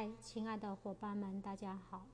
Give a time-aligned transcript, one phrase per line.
[0.00, 2.06] 嗨，亲爱的伙伴们，大家好！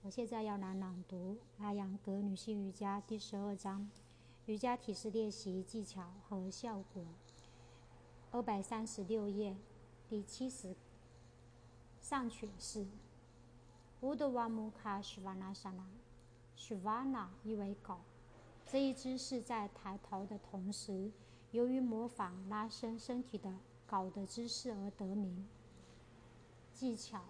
[0.00, 3.90] 我现在要来朗读《阿扬格女性瑜伽》第十二章：
[4.46, 7.04] 瑜伽体式练习技巧和效果。
[8.30, 9.54] 二百三十六页，
[10.08, 10.74] 第七十
[12.00, 12.86] 上犬式。
[14.00, 15.86] 乌德瓦姆卡什瓦纳沙拉，
[16.56, 17.98] 什瓦纳意为狗。
[18.64, 21.12] 这一姿势在抬头的同时，
[21.50, 23.54] 由于模仿拉伸身体的
[23.86, 25.46] 狗的姿势而得名。
[26.78, 27.20] 技巧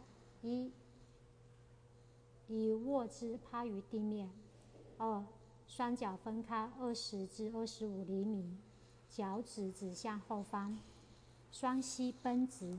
[0.43, 0.71] 一：
[2.49, 4.29] 以卧姿趴于地面。
[4.99, 5.25] 二、
[5.67, 8.59] 双脚分开二十至二十五厘米，
[9.09, 10.79] 脚趾指向后方，
[11.51, 12.79] 双膝绷直。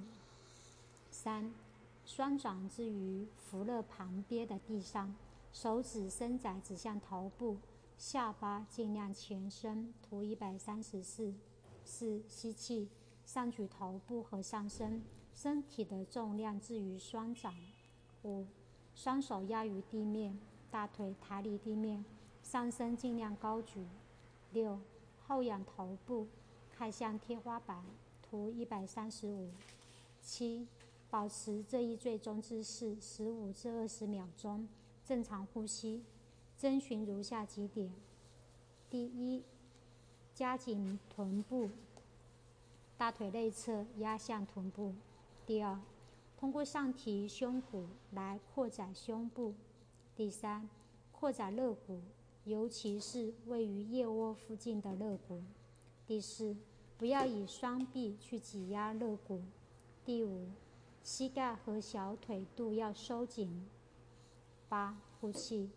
[1.10, 1.52] 三、
[2.06, 5.16] 双掌置于扶勒旁边的地上，
[5.52, 7.58] 手指伸展指向头部，
[7.98, 9.92] 下巴尽量前伸。
[10.08, 11.34] 图一百三十四。
[11.84, 12.88] 四、吸气。
[13.32, 15.04] 上举头部和上身，
[15.36, 17.54] 身体的重量置于双掌。
[18.24, 18.44] 五，
[18.96, 20.36] 双手压于地面，
[20.72, 22.04] 大腿抬离地面，
[22.42, 23.86] 上身尽量高举。
[24.52, 24.80] 六，
[25.28, 26.26] 后仰头部，
[26.76, 27.86] 看向天花板。
[28.24, 29.52] 图一百三十五。
[30.24, 30.68] 七，
[31.12, 34.68] 保持这一最终姿势十五至二十秒钟，
[35.06, 36.04] 正常呼吸。
[36.58, 37.94] 遵循如下几点：
[38.90, 39.44] 第一，
[40.34, 41.70] 加紧臀部。
[43.00, 44.94] 大腿内侧压向臀部。
[45.46, 45.80] 第二，
[46.38, 49.54] 通过上提胸骨来扩展胸部。
[50.18, 50.68] 第三，
[51.14, 52.02] 扩展肋骨，
[52.44, 55.42] 尤其是位于腋窝附近的肋骨。
[56.06, 56.58] 第四，
[56.98, 59.44] 不要以双臂去挤压肋骨。
[60.04, 60.50] 第五，
[61.02, 63.66] 膝盖和小腿肚要收紧。
[64.68, 65.70] 八，呼气，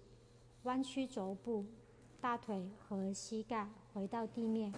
[0.65, 1.67] 弯曲肘部，
[2.21, 4.75] 大腿和膝盖回到地面。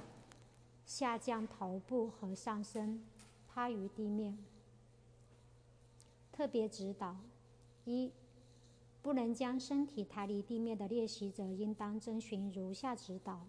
[0.86, 3.02] 下降头部和上身，
[3.48, 4.36] 趴于地面。
[6.30, 7.16] 特别指导：
[7.84, 8.12] 一、
[9.00, 13.40] 不能将身体抬离地面的练习者，应当遵循如下指导：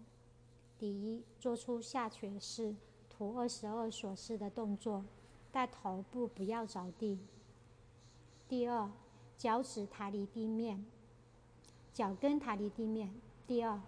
[0.78, 2.74] 第一，做出下犬式
[3.10, 5.04] 图二十二所示的动作，
[5.52, 7.18] 但头部不要着地；
[8.48, 8.90] 第二，
[9.36, 10.86] 脚趾抬离地面，
[11.92, 13.10] 脚跟抬离地面；
[13.46, 13.80] 第二。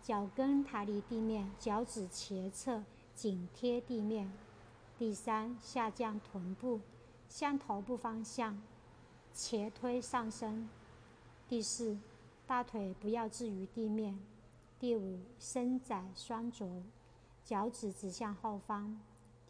[0.00, 2.82] 脚跟抬离地面，脚趾前侧
[3.18, 4.30] 紧贴地面。
[4.96, 6.78] 第三，下降臀部，
[7.28, 8.62] 向头部方向
[9.32, 10.68] 斜推上身。
[11.48, 11.98] 第四，
[12.46, 14.16] 大腿不要置于地面。
[14.78, 16.84] 第五，伸展双足，
[17.44, 19.00] 脚趾指向后方。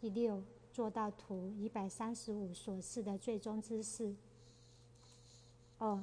[0.01, 0.41] 第六，
[0.71, 4.15] 做到图一百三十五所示的最终姿势。
[5.77, 6.01] 二，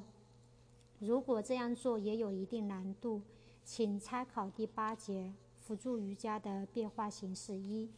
[0.99, 3.21] 如果这样做也有一定难度。
[3.65, 5.33] 请参考第八节
[5.67, 7.89] 辅助瑜伽的变化形式一，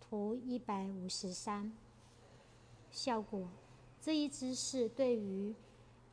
[0.00, 1.72] 图一百五十三。
[2.90, 3.46] 效果：
[4.00, 5.54] 这一姿势对于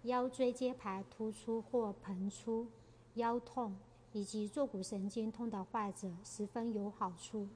[0.04, 2.68] 腰椎间盘突出或膨出、
[3.16, 3.76] 腰痛
[4.14, 7.48] 以及坐骨神经痛的患者十分有好处。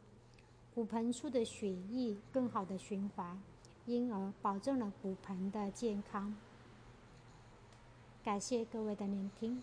[0.74, 3.40] 骨盆处的血液更好的循环，
[3.86, 6.36] 因而保证了骨盆的健康。
[8.24, 9.62] 感谢各位的聆听。